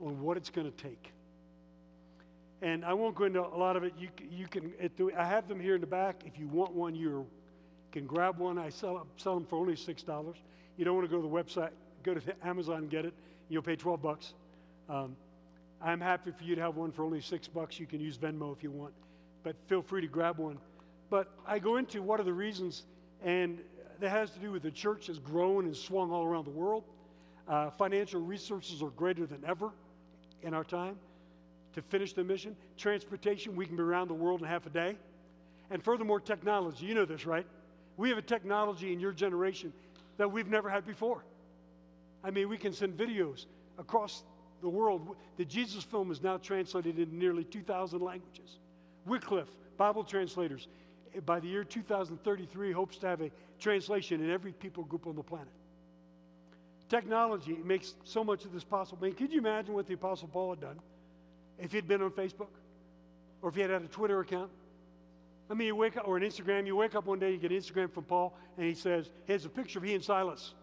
[0.00, 1.12] on what it's going to take.
[2.60, 3.92] And I won't go into a lot of it.
[3.98, 6.22] You, you can, the, I have them here in the back.
[6.26, 7.26] If you want one, you
[7.92, 8.58] can grab one.
[8.58, 10.34] I sell, sell them for only $6.
[10.76, 11.70] You don't want to go to the website,
[12.02, 13.14] go to Amazon and get it.
[13.48, 14.34] You'll pay 12 bucks.
[14.88, 15.16] Um,
[15.80, 17.78] I'm happy for you to have one for only six bucks.
[17.78, 18.92] You can use Venmo if you want,
[19.44, 20.58] but feel free to grab one.
[21.08, 22.82] But I go into what are the reasons,
[23.24, 23.60] and
[24.00, 26.84] that has to do with the church has grown and swung all around the world.
[27.46, 29.70] Uh, financial resources are greater than ever
[30.42, 30.96] in our time
[31.78, 32.56] to finish the mission.
[32.76, 34.96] Transportation, we can be around the world in half a day.
[35.70, 36.86] And furthermore, technology.
[36.86, 37.46] You know this, right?
[37.96, 39.72] We have a technology in your generation
[40.16, 41.24] that we've never had before.
[42.24, 43.46] I mean, we can send videos
[43.78, 44.24] across
[44.60, 45.16] the world.
[45.36, 48.58] The Jesus film is now translated into nearly 2,000 languages.
[49.06, 50.66] Wycliffe, Bible translators,
[51.14, 55.14] eh, by the year 2033, hopes to have a translation in every people group on
[55.14, 55.52] the planet.
[56.88, 58.98] Technology makes so much of this possible.
[59.02, 60.80] I mean, could you imagine what the Apostle Paul had done
[61.58, 62.48] if he'd been on Facebook
[63.42, 64.50] or if he had had a Twitter account?
[65.50, 67.50] I mean, you wake up, or an Instagram, you wake up one day, you get
[67.50, 70.54] an Instagram from Paul, and he says, here's a picture of he and Silas.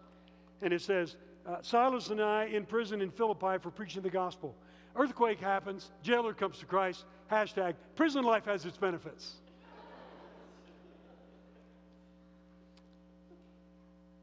[0.62, 4.54] And it says, uh, Silas and I in prison in Philippi for preaching the gospel.
[4.94, 9.34] Earthquake happens, jailer comes to Christ, hashtag, prison life has its benefits.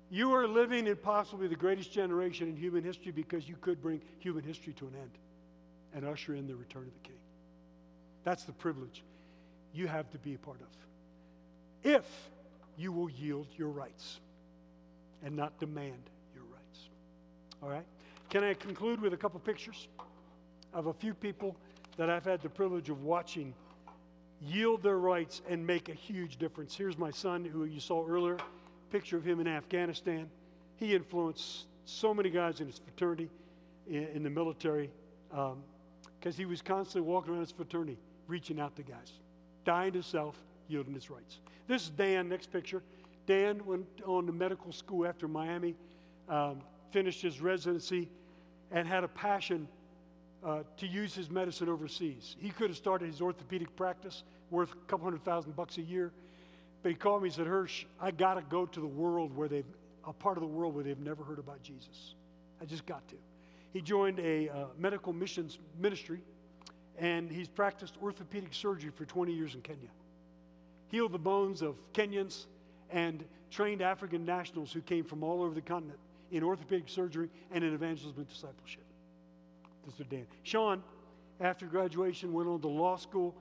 [0.09, 3.99] You are living in possibly the greatest generation in human history because you could bring
[4.19, 5.11] human history to an end
[5.93, 7.19] and usher in the return of the King.
[8.23, 9.03] That's the privilege
[9.73, 10.67] you have to be a part of.
[11.83, 12.05] If
[12.77, 14.19] you will yield your rights
[15.23, 16.89] and not demand your rights.
[17.61, 17.85] All right?
[18.29, 19.87] Can I conclude with a couple pictures
[20.73, 21.55] of a few people
[21.97, 23.53] that I've had the privilege of watching
[24.41, 26.75] yield their rights and make a huge difference?
[26.75, 28.37] Here's my son, who you saw earlier,
[28.91, 30.29] picture of him in Afghanistan.
[30.77, 33.29] He influenced so many guys in his fraternity,
[33.87, 34.89] in, in the military,
[35.31, 35.63] um,
[36.23, 37.97] because he was constantly walking around his fraternity,
[38.27, 39.11] reaching out to guys
[39.65, 40.35] dying to self,
[40.67, 41.39] yielding his rights.
[41.67, 42.81] This is Dan, next picture.
[43.25, 45.75] Dan went on to medical school after Miami,
[46.27, 46.61] um,
[46.91, 48.09] finished his residency,
[48.71, 49.67] and had a passion
[50.45, 52.35] uh, to use his medicine overseas.
[52.39, 56.11] He could have started his orthopedic practice worth a couple hundred thousand bucks a year,
[56.81, 59.47] but he called me and said, Hirsch, I got to go to the world where
[59.47, 59.65] they've,
[60.05, 62.15] a part of the world where they've never heard about Jesus.
[62.61, 63.15] I just got to.
[63.73, 66.21] He joined a uh, medical missions ministry
[66.97, 69.89] and he's practiced orthopedic surgery for 20 years in Kenya.
[70.89, 72.45] Healed the bones of Kenyans
[72.91, 75.97] and trained African nationals who came from all over the continent
[76.31, 78.83] in orthopedic surgery and in evangelism and discipleship.
[79.85, 80.27] This is Dan.
[80.43, 80.83] Sean,
[81.41, 83.35] after graduation, went on to law school.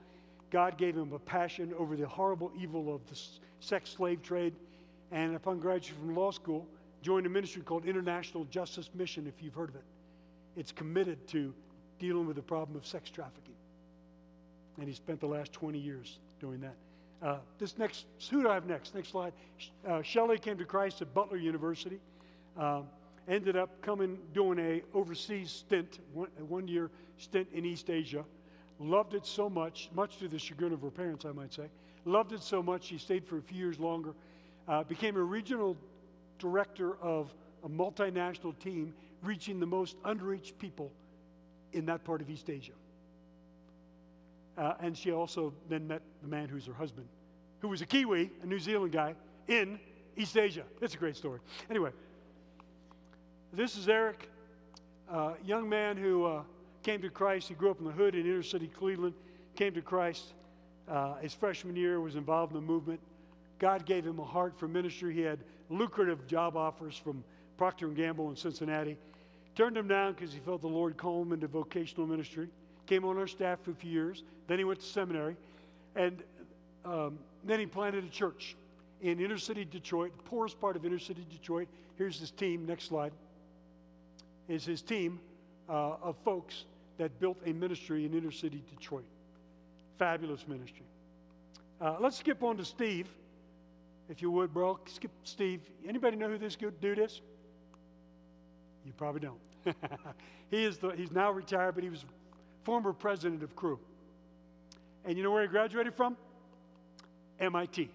[0.49, 3.19] God gave him a passion over the horrible evil of the
[3.59, 4.53] sex slave trade.
[5.11, 6.67] And upon graduation from law school,
[7.03, 9.83] joined a ministry called International Justice Mission, if you've heard of it.
[10.55, 11.53] It's committed to
[11.99, 13.55] dealing with the problem of sex trafficking.
[14.77, 16.75] And he spent the last 20 years doing that.
[17.21, 18.93] Uh, this next, who do I have next?
[18.93, 19.33] Next slide.
[19.87, 21.99] Uh, Shelley came to Christ at Butler University.
[22.57, 22.85] Um,
[23.27, 28.25] ended up coming, doing a overseas stint, one, one year stint in East Asia.
[28.79, 31.67] Loved it so much, much to the chagrin of her parents, I might say.
[32.05, 34.13] Loved it so much, she stayed for a few years longer.
[34.67, 35.77] Uh, became a regional
[36.39, 37.33] director of
[37.63, 38.93] a multinational team
[39.23, 40.91] reaching the most underreached people
[41.71, 42.73] in that part of East Asia.
[44.57, 47.07] Uh, and she also then met the man who's her husband,
[47.59, 49.15] who was a Kiwi, a New Zealand guy,
[49.47, 49.79] in
[50.15, 50.63] East Asia.
[50.81, 51.39] It's a great story.
[51.69, 51.89] Anyway,
[53.51, 54.29] this is Eric,
[55.11, 56.43] a young man who uh,
[56.83, 57.47] came to Christ.
[57.47, 59.15] He grew up in the hood in inner city Cleveland,
[59.55, 60.33] came to Christ
[60.87, 62.99] uh, his freshman year, was involved in the movement.
[63.59, 65.13] God gave him a heart for ministry.
[65.13, 67.23] He had lucrative job offers from
[67.57, 68.97] Procter & Gamble in Cincinnati.
[69.55, 72.49] Turned him down because he felt the Lord call him into vocational ministry.
[72.87, 74.23] Came on our staff for a few years.
[74.47, 75.35] Then he went to seminary.
[75.95, 76.23] And
[76.85, 78.55] um, then he planted a church
[79.01, 81.67] in inner city Detroit, the poorest part of inner city Detroit.
[81.97, 82.65] Here's his team.
[82.65, 83.13] Next slide.
[84.47, 85.19] Is his team
[85.69, 86.65] uh, of folks
[86.97, 89.05] that built a ministry in inner city Detroit.
[89.97, 90.85] Fabulous ministry.
[91.81, 93.07] Uh, let's skip on to Steve,
[94.09, 94.79] if you would, bro.
[94.85, 95.61] Skip Steve.
[95.87, 97.21] Anybody know who this good dude is?
[98.85, 99.75] You probably don't.
[100.51, 102.05] he is the, he's now retired, but he was
[102.63, 103.79] former president of Cru.
[105.05, 106.17] And you know where he graduated from?
[107.39, 107.89] MIT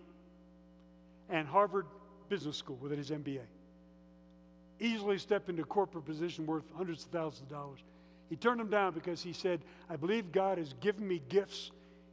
[1.31, 1.87] and Harvard
[2.29, 3.41] Business School with his MBA.
[4.81, 7.81] Easily stepped into a corporate position worth hundreds of thousands of dollars.
[8.29, 11.71] He turned them down because he said, I believe God has given me gifts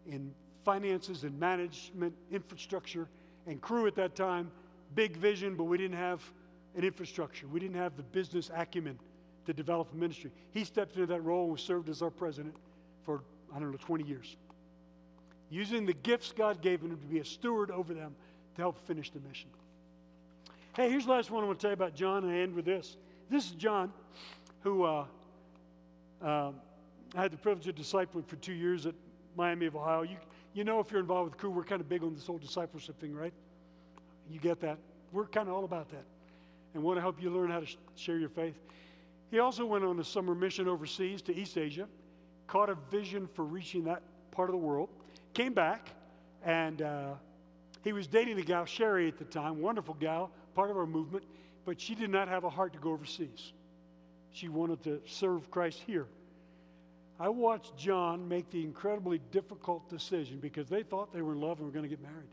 [0.08, 3.08] in finances and management, infrastructure,
[3.48, 4.50] and Cru at that time.
[4.96, 6.22] Big vision, but we didn't have
[6.76, 7.48] an infrastructure.
[7.48, 9.00] We didn't have the business acumen
[9.46, 10.32] to develop a ministry.
[10.52, 12.56] He stepped into that role and served as our president
[13.04, 13.22] for,
[13.56, 14.36] I don't know, 20 years.
[15.50, 18.16] Using the gifts God gave him to be a steward over them
[18.56, 19.50] to help finish the mission.
[20.76, 22.56] Hey, here's the last one I want to tell you about John, and I end
[22.56, 22.98] with this.
[23.30, 23.94] This is John,
[24.62, 25.06] who uh,
[26.22, 26.52] uh,
[27.16, 28.96] I had the privilege of discipling for two years at
[29.38, 30.02] Miami of Ohio.
[30.02, 30.18] You,
[30.54, 33.00] you know, if you're involved with Cru, we're kind of big on this whole discipleship
[33.00, 33.34] thing, right?
[34.30, 34.80] You get that?
[35.16, 36.04] we're kind of all about that
[36.76, 38.54] and want to help you learn how to sh- share your faith.
[39.32, 41.88] He also went on a summer mission overseas to East Asia,
[42.48, 44.90] caught a vision for reaching that part of the world,
[45.34, 45.90] came back,
[46.44, 47.14] and uh,
[47.84, 51.24] he was dating a gal, Sherry, at the time, wonderful gal, part of our movement,
[51.66, 53.54] but she did not have a heart to go overseas.
[54.32, 56.08] She wanted to serve Christ here.
[57.20, 61.60] I watched John make the incredibly difficult decision because they thought they were in love
[61.60, 62.28] and were going to get married.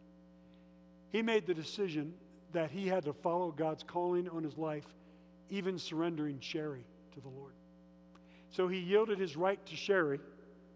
[1.12, 2.14] He made the decision
[2.52, 4.86] that he had to follow God's calling on his life,
[5.50, 6.84] even surrendering Sherry
[7.14, 7.52] to the Lord.
[8.50, 10.20] So he yielded his right to Sherry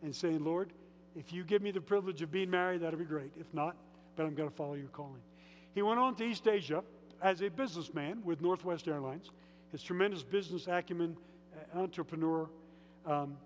[0.03, 0.73] and saying, Lord,
[1.15, 3.33] if you give me the privilege of being married, that'll be great.
[3.39, 3.77] If not,
[4.17, 5.21] but I'm going to follow your calling.
[5.75, 6.83] He went on to East Asia
[7.23, 9.31] as a businessman with Northwest Airlines.
[9.73, 11.17] His tremendous business acumen,
[11.75, 12.49] uh, entrepreneur,
[13.05, 13.37] um,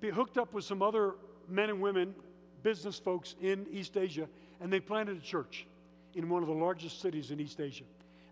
[0.00, 1.14] be hooked up with some other
[1.48, 2.14] men and women,
[2.62, 4.28] business folks in East Asia,
[4.60, 5.66] and they planted a church
[6.14, 7.84] in one of the largest cities in East Asia.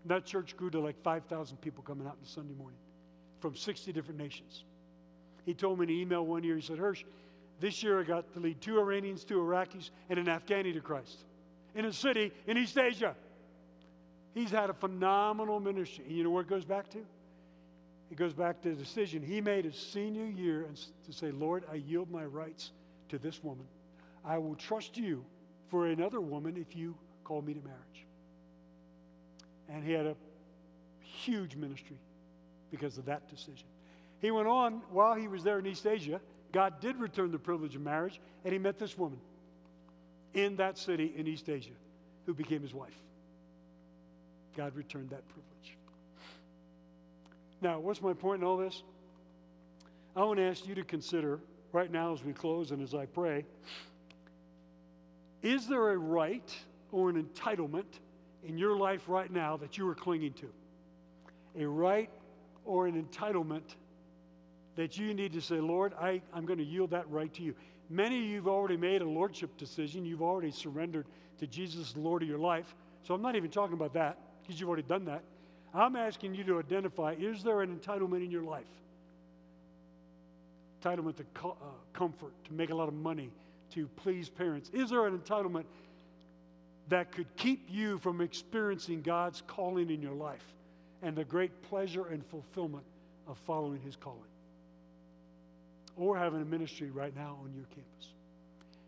[0.03, 2.79] And that church grew to like 5,000 people coming out on Sunday morning
[3.39, 4.63] from 60 different nations.
[5.45, 7.03] He told me in an email one year, he said, Hirsch,
[7.59, 11.25] this year I got to lead two Iranians, two Iraqis, and an Afghani to Christ
[11.75, 13.15] in a city in East Asia.
[14.33, 16.05] He's had a phenomenal ministry.
[16.07, 16.99] And you know where it goes back to?
[18.09, 20.75] It goes back to the decision he made his senior year and
[21.05, 22.71] to say, Lord, I yield my rights
[23.09, 23.65] to this woman.
[24.25, 25.23] I will trust you
[25.69, 26.95] for another woman if you
[27.31, 28.05] call me to marriage.
[29.69, 30.15] And he had a
[30.99, 31.95] huge ministry
[32.71, 33.67] because of that decision.
[34.19, 36.19] He went on, while he was there in East Asia,
[36.51, 39.17] God did return the privilege of marriage, and he met this woman
[40.33, 41.71] in that city in East Asia
[42.25, 42.99] who became his wife.
[44.57, 45.77] God returned that privilege.
[47.61, 48.83] Now, what's my point in all this?
[50.17, 51.39] I want to ask you to consider
[51.71, 53.45] right now as we close and as I pray
[55.41, 56.55] is there a right
[56.91, 57.99] or an entitlement
[58.43, 60.47] in your life right now that you are clinging to?
[61.59, 62.09] A right
[62.65, 63.75] or an entitlement
[64.75, 67.55] that you need to say, Lord, I, I'm going to yield that right to you.
[67.89, 70.05] Many of you have already made a lordship decision.
[70.05, 71.05] You've already surrendered
[71.39, 72.73] to Jesus, the Lord of your life.
[73.03, 75.23] So I'm not even talking about that because you've already done that.
[75.73, 78.63] I'm asking you to identify is there an entitlement in your life?
[80.81, 83.29] Entitlement to co- uh, comfort, to make a lot of money,
[83.73, 84.69] to please parents.
[84.73, 85.65] Is there an entitlement
[86.91, 90.43] that could keep you from experiencing God's calling in your life
[91.01, 92.83] and the great pleasure and fulfillment
[93.27, 94.19] of following His calling?
[95.95, 98.09] Or having a ministry right now on your campus.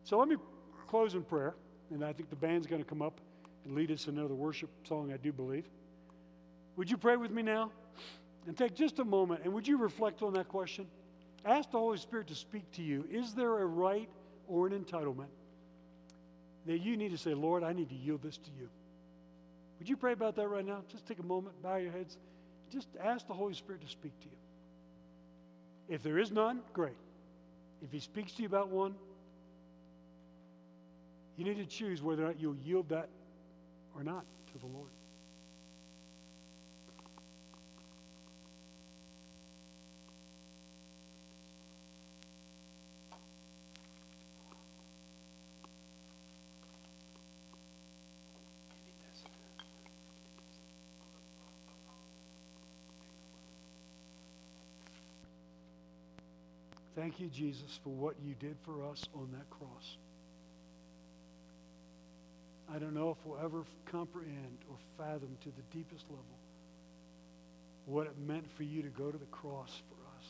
[0.04, 0.36] So let me
[0.88, 1.56] close in prayer,
[1.91, 3.22] and I think the band's going to come up
[3.64, 5.66] and lead us in another worship song, I do believe.
[6.76, 7.72] Would you pray with me now?
[8.47, 10.88] And take just a moment and would you reflect on that question?
[11.45, 13.08] Ask the Holy Spirit to speak to you.
[13.10, 14.10] Is there a right
[14.49, 15.30] or an entitlement
[16.66, 18.70] that you need to say, Lord, I need to yield this to you?
[19.80, 20.82] Would you pray about that right now?
[20.89, 22.18] Just take a moment, bow your heads.
[22.72, 25.95] Just ask the Holy Spirit to speak to you.
[25.95, 26.95] If there is none, great.
[27.82, 28.95] If He speaks to you about one,
[31.36, 33.09] you need to choose whether or not you'll yield that
[33.95, 34.89] or not to the Lord.
[56.95, 59.97] Thank you, Jesus, for what you did for us on that cross.
[62.73, 66.25] I don't know if we'll ever comprehend or fathom to the deepest level
[67.85, 70.25] what it meant for you to go to the cross for us.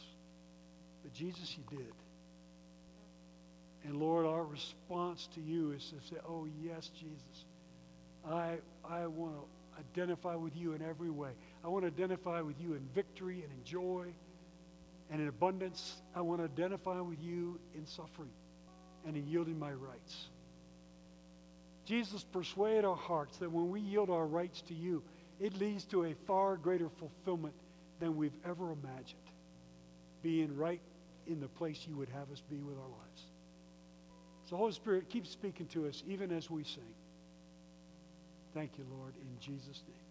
[1.03, 1.93] But Jesus, you did.
[3.85, 7.45] And Lord, our response to you is to say, Oh, yes, Jesus.
[8.25, 8.57] I,
[8.89, 11.31] I want to identify with you in every way.
[11.63, 14.07] I want to identify with you in victory and in joy
[15.13, 16.01] and in abundance.
[16.15, 18.31] I want to identify with you in suffering
[19.05, 20.29] and in yielding my rights.
[21.85, 25.03] Jesus, persuade our hearts that when we yield our rights to you,
[25.39, 27.53] it leads to a far greater fulfillment
[27.99, 29.19] than we've ever imagined.
[30.23, 30.81] Being right
[31.27, 33.21] in the place you would have us be with our lives.
[34.49, 36.83] So, Holy Spirit, keep speaking to us even as we sing.
[38.55, 40.02] Thank you, Lord, in Jesus' name.